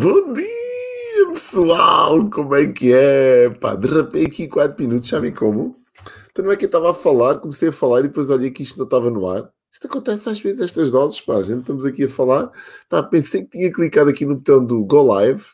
[0.00, 2.30] Bom dia, pessoal!
[2.30, 3.50] Como é que é?
[3.50, 5.76] Pá, derrapei aqui 4 minutos, sabem como?
[6.30, 8.62] Então não é que eu estava a falar, comecei a falar e depois olhei que
[8.62, 9.50] isto não estava no ar.
[9.70, 12.50] Isto acontece às vezes, estas doses, pá, a gente estamos aqui a falar.
[12.88, 15.44] Pá, pensei que tinha clicado aqui no botão do Go Live,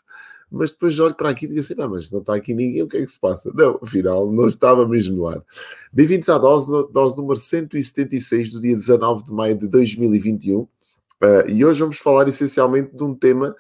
[0.53, 2.99] mas depois olho para aqui e digo assim, mas não está aqui ninguém, o que
[2.99, 3.51] é que se passa?
[3.53, 5.43] Não, afinal, não estava mesmo no ar.
[5.93, 10.61] Bem-vindos à dose, dose número 176 do dia 19 de maio de 2021.
[10.61, 10.69] Uh,
[11.49, 13.57] e hoje vamos falar essencialmente de um tema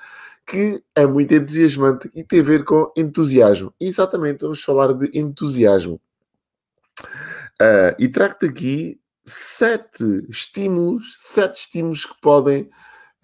[0.49, 3.73] que é muito entusiasmante e tem a ver com entusiasmo.
[3.79, 6.01] Exatamente, vamos falar de entusiasmo.
[7.61, 12.63] Uh, e trago-te aqui sete estímulos, sete estímulos que podem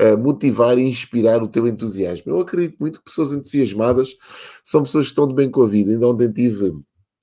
[0.00, 2.30] uh, motivar e inspirar o teu entusiasmo.
[2.30, 4.14] Eu acredito muito que pessoas entusiasmadas
[4.62, 5.92] são pessoas que estão de bem com a vida.
[5.92, 6.72] Ainda ontem tive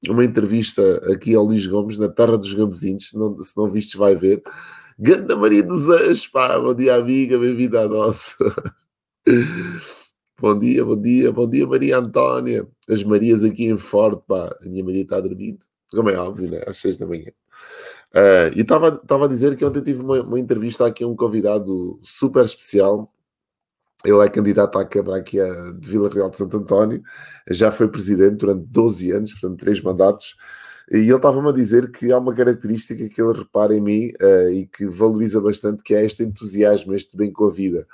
[0.10, 0.82] uma entrevista
[1.14, 4.42] aqui ao Luís Gomes, na Terra dos Gambezinhos, não, se não vistes vai ver.
[4.98, 8.36] Ganda Maria dos Anjos, pá, bom dia amiga, bem-vinda à nossa.
[10.40, 12.68] Bom dia, bom dia, bom dia, Maria Antónia.
[12.90, 14.46] As Marias aqui em Forte, pá.
[14.60, 15.60] A minha Maria está dormindo,
[15.92, 16.64] como é óbvio, né?
[16.66, 17.32] Às seis da manhã.
[18.12, 22.00] Uh, e estava a dizer que ontem tive uma, uma, entrevista aqui a um convidado
[22.02, 23.14] super especial.
[24.04, 27.04] Ele é candidato à Câmara aqui a, de Vila Real de Santo António.
[27.48, 30.36] Já foi presidente durante 12 anos, portanto, três mandatos.
[30.92, 34.50] E ele estava-me a dizer que há uma característica que ele repara em mim uh,
[34.50, 37.88] e que valoriza bastante, que é este entusiasmo, este bem com a vida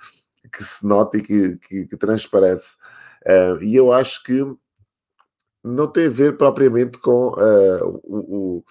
[0.51, 2.75] que se nota e que, que, que transparece.
[3.25, 4.43] Uh, e eu acho que
[5.63, 8.63] não tem a ver propriamente com uh, o, o,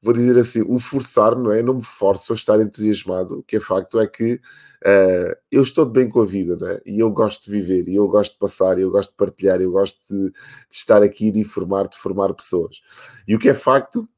[0.00, 1.62] vou dizer assim, o forçar, não é?
[1.62, 3.38] Não me forço a estar entusiasmado.
[3.38, 6.68] O que é facto é que uh, eu estou de bem com a vida, não
[6.68, 6.80] é?
[6.86, 9.60] E eu gosto de viver, e eu gosto de passar, e eu gosto de partilhar,
[9.60, 10.36] eu gosto de, de
[10.70, 12.80] estar aqui, de informar, de formar pessoas.
[13.26, 14.08] E o que é facto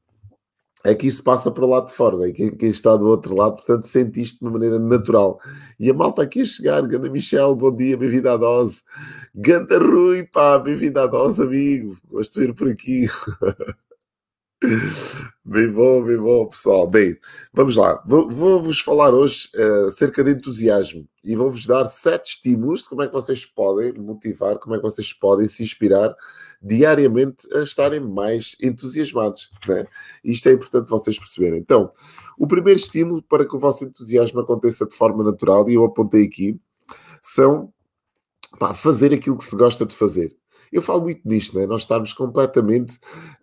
[0.84, 2.32] é que isso passa para o lado de fora, né?
[2.32, 5.38] quem, quem, está do outro lado, portanto, sente isto de uma maneira natural.
[5.78, 8.82] E a malta aqui a chegar, Ganda Michel, bom dia, bem-vindo à dose.
[9.34, 11.98] Ganda Rui, pá, bem-vindo à dose, amigo.
[12.10, 13.06] Gosto de ver por aqui.
[15.42, 16.86] Bem bom, bem bom, pessoal.
[16.86, 17.16] Bem,
[17.52, 18.02] vamos lá.
[18.06, 23.06] Vou-vos falar hoje uh, acerca de entusiasmo e vou-vos dar sete estímulos de como é
[23.06, 26.14] que vocês podem motivar, como é que vocês podem se inspirar
[26.62, 29.48] diariamente a estarem mais entusiasmados.
[29.66, 29.86] Né?
[30.22, 31.58] Isto é importante vocês perceberem.
[31.58, 31.90] Então,
[32.38, 36.24] o primeiro estímulo para que o vosso entusiasmo aconteça de forma natural, e eu apontei
[36.26, 36.60] aqui,
[37.22, 37.72] são
[38.58, 40.36] pá, fazer aquilo que se gosta de fazer.
[40.72, 41.66] Eu falo muito nisto, né?
[41.66, 42.96] nós estarmos completamente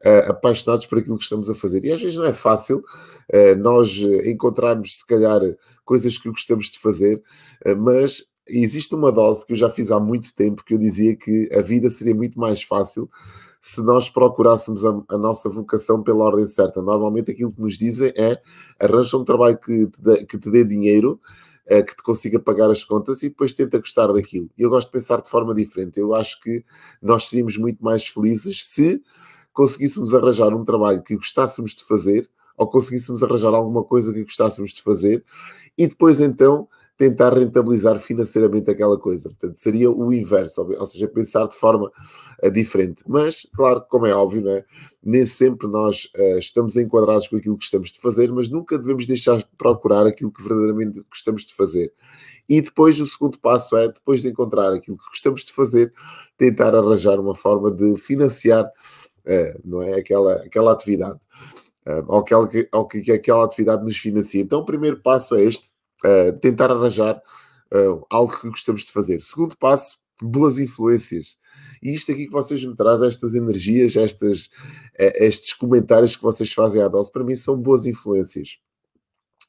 [0.06, 1.84] uh, apaixonados por aquilo que estamos a fazer.
[1.84, 5.42] E às vezes não é fácil uh, nós encontrarmos, se calhar,
[5.84, 7.22] coisas que gostamos de fazer,
[7.66, 11.16] uh, mas existe uma dose que eu já fiz há muito tempo que eu dizia
[11.16, 13.10] que a vida seria muito mais fácil
[13.60, 16.82] se nós procurássemos a, a, nossa vocação pela ordem certa.
[16.82, 18.40] Normalmente aquilo que nos dizem é
[18.80, 21.20] arranja um trabalho que te dê, que te dê dinheiro,
[21.68, 24.50] é, que te consiga pagar as contas e depois tenta gostar daquilo.
[24.58, 26.00] Eu gosto de pensar de forma diferente.
[26.00, 26.64] Eu acho que
[27.02, 29.02] nós seríamos muito mais felizes se
[29.54, 34.72] conseguíssemos arranjar um trabalho que gostássemos de fazer ou conseguíssemos arranjar alguma coisa que gostássemos
[34.72, 35.24] de fazer
[35.78, 36.68] e depois então
[36.98, 39.30] tentar rentabilizar financeiramente aquela coisa.
[39.30, 41.92] Portanto, seria o inverso, ou seja, pensar de forma
[42.44, 43.04] uh, diferente.
[43.08, 44.66] Mas, claro, como é óbvio, não é?
[45.04, 49.06] nem sempre nós uh, estamos enquadrados com aquilo que estamos de fazer, mas nunca devemos
[49.06, 51.94] deixar de procurar aquilo que verdadeiramente gostamos de fazer.
[52.50, 55.94] E depois, o segundo passo é, depois de encontrar aquilo que gostamos de fazer,
[56.36, 60.00] tentar arranjar uma forma de financiar uh, não é?
[60.00, 61.20] aquela, aquela atividade.
[62.08, 64.42] ou, aquela, ou que aquela atividade nos financia.
[64.42, 65.77] Então, o primeiro passo é este,
[66.42, 67.22] tentar arranjar
[67.74, 69.20] uh, algo que gostamos de fazer.
[69.22, 71.38] Segundo passo, boas influências.
[71.82, 76.52] E isto aqui que vocês me trazem, estas energias, estas, uh, estes comentários que vocês
[76.52, 78.58] fazem à dose, para mim são boas influências.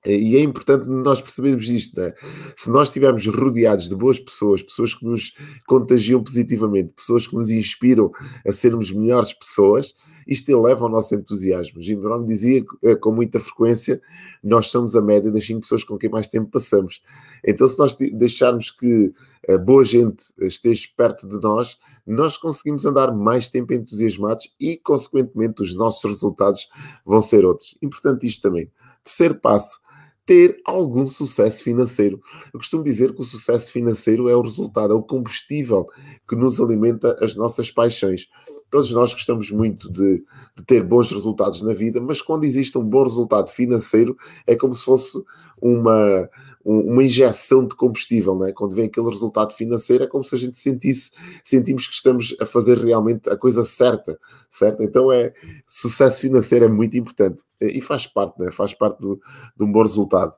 [0.07, 2.15] E é importante nós percebermos isto, né?
[2.57, 5.35] Se nós estivermos rodeados de boas pessoas, pessoas que nos
[5.67, 8.13] contagiam positivamente, pessoas que nos inspiram
[8.47, 9.95] a sermos melhores pessoas,
[10.25, 11.83] isto eleva o nosso entusiasmo.
[11.83, 14.01] Jim Brown dizia eh, com muita frequência:
[14.43, 17.03] nós somos a média das cinco pessoas com quem mais tempo passamos.
[17.45, 19.13] Então, se nós deixarmos que
[19.49, 21.77] a boa gente esteja perto de nós,
[22.07, 26.69] nós conseguimos andar mais tempo entusiasmados e, consequentemente, os nossos resultados
[27.05, 27.77] vão ser outros.
[27.83, 28.71] Importante isto também.
[29.03, 29.81] Terceiro passo
[30.29, 32.21] ter algum sucesso financeiro.
[32.53, 35.87] Eu costumo dizer que o sucesso financeiro é o resultado, é o combustível
[36.29, 38.27] que nos alimenta as nossas paixões.
[38.71, 40.23] Todos nós gostamos muito de,
[40.55, 44.75] de, ter bons resultados na vida, mas quando existe um bom resultado financeiro, é como
[44.75, 45.19] se fosse
[45.63, 46.29] uma,
[46.71, 48.53] uma injeção de combustível, não é?
[48.53, 51.11] Quando vem aquele resultado financeiro, é como se a gente sentisse,
[51.43, 54.19] sentimos que estamos a fazer realmente a coisa certa,
[54.51, 54.83] certo?
[54.83, 55.33] Então é,
[55.67, 58.53] sucesso financeiro é muito importante e faz parte, é?
[58.53, 59.19] Faz parte do,
[59.57, 60.37] de um bom resultado.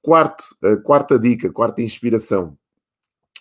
[0.00, 0.44] Quarto,
[0.84, 2.56] quarta dica, quarta inspiração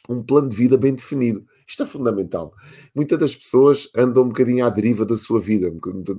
[0.10, 1.46] um plano de vida bem definido.
[1.68, 2.54] Isto é fundamental.
[2.96, 5.70] Muitas das pessoas andam um bocadinho à deriva da sua vida.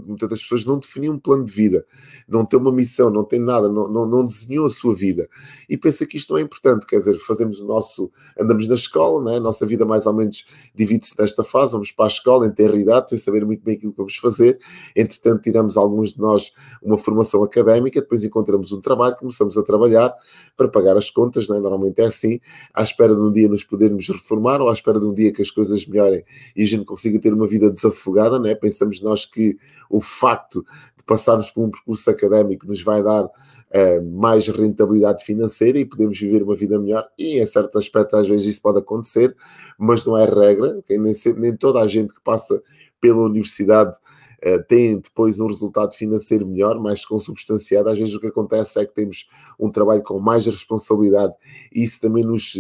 [0.06, 1.86] Muitas das pessoas não definiam um plano de vida,
[2.28, 5.26] não têm uma missão, não têm nada, não, não, não desenhou a sua vida.
[5.66, 6.86] E pensa que isto não é importante.
[6.86, 8.12] Quer dizer, fazemos o nosso.
[8.38, 9.38] Andamos na escola, né?
[9.38, 11.72] a nossa vida mais ou menos divide-se nesta fase.
[11.72, 14.58] Vamos para a escola, em tenridade, sem saber muito bem aquilo que vamos fazer.
[14.94, 16.52] Entretanto, tiramos alguns de nós
[16.82, 20.14] uma formação académica, depois encontramos um trabalho, começamos a trabalhar
[20.58, 21.58] para pagar as contas, né?
[21.58, 22.38] normalmente é assim,
[22.74, 25.42] à espera de um dia nos podermos reformar ou à espera de um dia que
[25.42, 26.24] as coisas melhorem
[26.56, 28.56] e a gente consiga ter uma vida desafogada, né?
[28.56, 29.56] pensamos nós que
[29.88, 30.64] o facto
[30.96, 36.18] de passarmos por um percurso académico nos vai dar uh, mais rentabilidade financeira e podemos
[36.18, 39.36] viver uma vida melhor, e em certo aspecto às vezes isso pode acontecer,
[39.78, 40.98] mas não é regra, okay?
[40.98, 42.60] nem, sempre, nem toda a gente que passa
[43.00, 43.96] pela universidade
[44.44, 47.90] uh, tem depois um resultado financeiro melhor, mais consubstanciado.
[47.90, 51.32] Às vezes o que acontece é que temos um trabalho com mais responsabilidade
[51.72, 52.52] e isso também nos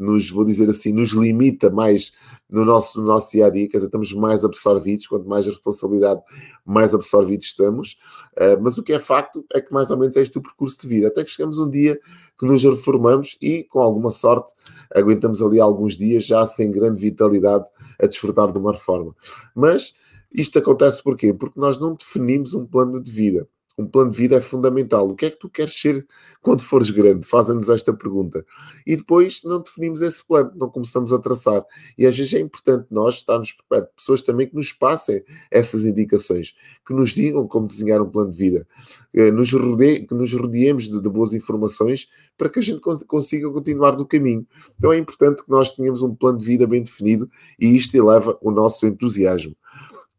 [0.00, 2.12] nos, vou dizer assim, nos limita mais
[2.48, 6.20] no nosso, no nosso dia a dia, quer dizer, estamos mais absorvidos, quanto mais responsabilidade,
[6.64, 7.98] mais absorvidos estamos.
[8.32, 10.80] Uh, mas o que é facto é que mais ou menos é este o percurso
[10.80, 12.00] de vida, até que chegamos um dia
[12.38, 14.54] que nos reformamos e, com alguma sorte,
[14.94, 17.66] aguentamos ali alguns dias já sem grande vitalidade
[18.00, 19.14] a desfrutar de uma reforma.
[19.54, 19.92] Mas
[20.32, 21.34] isto acontece porquê?
[21.34, 23.46] Porque nós não definimos um plano de vida
[23.78, 25.08] um plano de vida é fundamental.
[25.08, 26.06] O que é que tu queres ser
[26.42, 27.26] quando fores grande?
[27.26, 28.44] Fazem-nos esta pergunta.
[28.86, 31.64] E depois não definimos esse plano, não começamos a traçar.
[31.96, 35.84] E às vezes é importante nós estarmos perto de pessoas também que nos passem essas
[35.84, 36.54] indicações,
[36.86, 38.66] que nos digam como desenhar um plano de vida,
[39.14, 44.06] eh, que nos rodeemos de, de boas informações para que a gente consiga continuar no
[44.06, 44.46] caminho.
[44.78, 48.38] Então é importante que nós tenhamos um plano de vida bem definido e isto eleva
[48.40, 49.56] o nosso entusiasmo.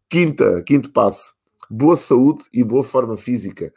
[0.10, 1.34] Quinta, quinto passo
[1.72, 3.74] boa saúde e boa forma física.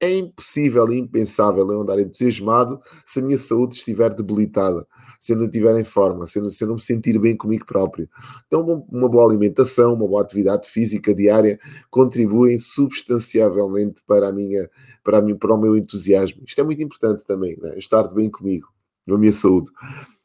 [0.00, 4.86] É impossível e impensável eu andar entusiasmado se a minha saúde estiver debilitada,
[5.20, 7.36] se eu não estiver em forma, se eu não, se eu não me sentir bem
[7.36, 8.08] comigo próprio.
[8.46, 11.58] Então, uma boa alimentação, uma boa atividade física diária
[11.90, 14.68] contribuem substanciavelmente para, a minha,
[15.04, 16.42] para, a minha, para o meu entusiasmo.
[16.46, 17.78] Isto é muito importante também, né?
[17.78, 18.68] estar bem comigo,
[19.06, 19.70] na minha saúde.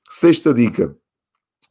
[0.09, 0.95] Sexta dica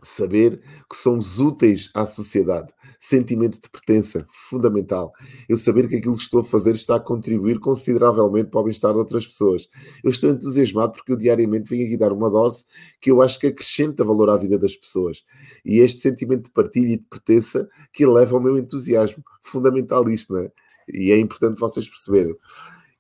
[0.03, 2.73] saber que somos úteis à sociedade.
[2.99, 5.13] Sentimento de pertença, fundamental.
[5.49, 8.93] Eu saber que aquilo que estou a fazer está a contribuir consideravelmente para o bem-estar
[8.93, 9.69] de outras pessoas.
[10.03, 12.65] Eu estou entusiasmado porque eu diariamente venho aqui dar uma dose
[13.01, 15.25] que eu acho que acrescenta valor à vida das pessoas.
[15.65, 19.23] E este sentimento de partilha e de pertença que eleva o meu entusiasmo.
[19.43, 20.51] Fundamental isto, não é?
[20.93, 22.35] E é importante vocês perceberem.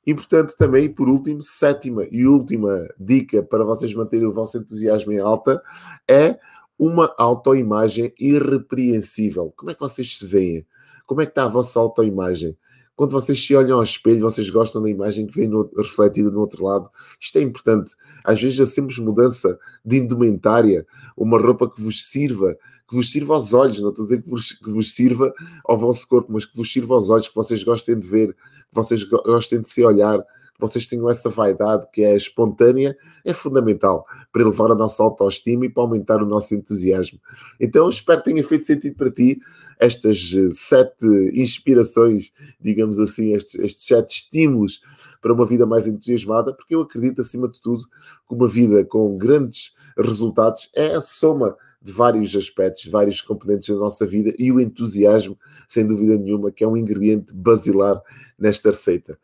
[0.07, 5.19] Importante também, por último, sétima e última dica para vocês manterem o vosso entusiasmo em
[5.19, 5.63] alta
[6.09, 6.39] é
[6.79, 9.53] uma autoimagem irrepreensível.
[9.57, 10.67] Como é que vocês se veem?
[11.07, 12.57] Como é que está a vossa autoimagem?
[12.95, 16.41] Quando vocês se olham ao espelho, vocês gostam da imagem que vem no, refletida no
[16.41, 16.91] outro lado.
[17.21, 17.95] Isto é importante.
[18.25, 20.85] Às vezes hacemos mudança de indumentária,
[21.17, 22.57] uma roupa que vos sirva,
[22.89, 25.33] que vos sirva aos olhos, não estou a dizer que vos, que vos sirva
[25.65, 28.75] ao vosso corpo, mas que vos sirva aos olhos, que vocês gostem de ver, que
[28.75, 30.21] vocês gostem de se olhar,
[30.59, 35.69] vocês tenham essa vaidade que é espontânea, é fundamental para elevar a nossa autoestima e
[35.69, 37.21] para aumentar o nosso entusiasmo.
[37.61, 39.39] Então, espero que tenha feito sentido para ti
[39.79, 42.31] estas eh, sete inspirações,
[42.61, 44.81] digamos assim, estes, estes sete estímulos
[45.21, 47.85] para uma vida mais entusiasmada, porque eu acredito, acima de tudo,
[48.29, 53.77] que uma vida com grandes resultados é a soma de vários aspectos, vários componentes da
[53.77, 58.01] nossa vida e o entusiasmo, sem dúvida nenhuma, que é um ingrediente basilar
[58.39, 59.19] nesta receita.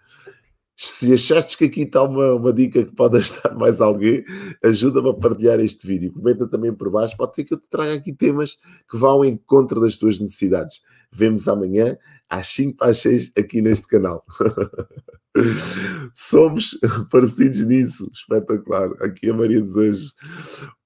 [0.77, 4.25] Se achaste que aqui está uma, uma dica que pode ajudar mais alguém,
[4.63, 6.13] ajuda-me a partilhar este vídeo.
[6.13, 7.17] Comenta também por baixo.
[7.17, 8.59] Pode ser que eu te traga aqui temas
[8.91, 10.81] que vão ao encontro das tuas necessidades.
[11.13, 11.97] Vemos amanhã
[12.29, 14.25] às 5 para as 6 aqui neste canal.
[16.13, 16.77] Somos
[17.11, 18.11] parecidos nisso.
[18.13, 18.91] Espetacular.
[19.01, 20.13] Aqui a Maria dos Anjos.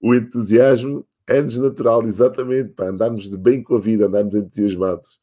[0.02, 5.18] O entusiasmo é-nos natural, exatamente, para andarmos de bem com a vida, andarmos entusiasmados.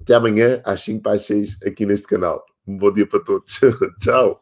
[0.00, 2.44] Até amanhã às 5 para as 6 aqui neste canal.
[2.66, 3.60] Um bom dia para todos.
[4.00, 4.38] Tchau.